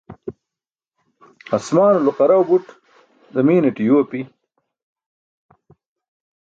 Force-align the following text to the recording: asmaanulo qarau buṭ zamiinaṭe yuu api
asmaanulo 1.55 2.11
qarau 2.17 2.43
buṭ 2.49 2.65
zamiinaṭe 3.33 3.81
yuu 3.87 3.97
api 4.03 4.19